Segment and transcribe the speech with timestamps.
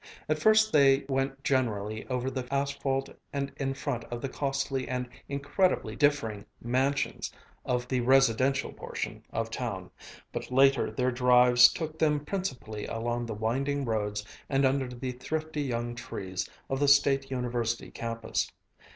[0.27, 5.07] At first they went generally over the asphalt and in front of the costly and
[5.29, 7.31] incredibly differing "mansions"
[7.65, 9.91] of the "residential portion" of town,
[10.31, 15.61] but later their drives took them principally along the winding roads and under the thrifty
[15.61, 18.51] young trees of the State University campus.